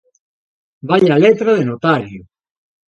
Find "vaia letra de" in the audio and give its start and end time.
0.89-1.63